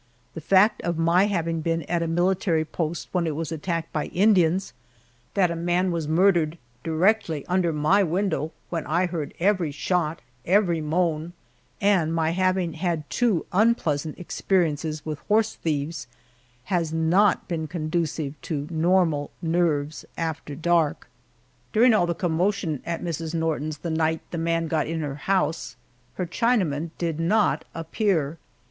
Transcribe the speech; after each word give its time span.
The 0.33 0.41
fact 0.41 0.81
of 0.81 0.97
my 0.97 1.27
having 1.27 1.61
been 1.61 1.83
at 1.83 2.01
a 2.01 2.07
military 2.07 2.65
post 2.65 3.09
when 3.11 3.27
it 3.27 3.35
was 3.35 3.51
attacked 3.51 3.93
by 3.93 4.07
Indians 4.07 4.73
that 5.35 5.51
a 5.51 5.55
man 5.55 5.91
was 5.91 6.07
murdered 6.07 6.57
directly 6.83 7.45
under 7.45 7.71
my 7.71 8.01
window, 8.01 8.51
when 8.71 8.83
I 8.87 9.05
heard 9.05 9.35
every 9.39 9.69
shot, 9.69 10.19
every 10.43 10.81
moan 10.81 11.33
and 11.79 12.15
my 12.15 12.31
having 12.31 12.73
had 12.73 13.07
two 13.11 13.45
unpleasant 13.53 14.17
experiences 14.17 15.05
with 15.05 15.19
horse 15.27 15.53
thieves, 15.53 16.07
has 16.63 16.91
not 16.91 17.47
been 17.47 17.67
conducive 17.67 18.33
to 18.41 18.67
normal 18.71 19.29
nerves 19.39 20.03
after 20.17 20.55
dark. 20.55 21.09
During 21.73 21.93
all 21.93 22.07
the 22.07 22.15
commotion 22.15 22.81
at 22.87 23.03
Mrs. 23.03 23.35
Norton's 23.35 23.77
the 23.77 23.91
night 23.91 24.21
the 24.31 24.39
man 24.39 24.67
got 24.67 24.87
in 24.87 25.01
her 25.01 25.13
house, 25.13 25.75
her 26.15 26.25
Chinaman 26.25 26.89
did 26.97 27.19
not 27.19 27.65
appear. 27.75 28.39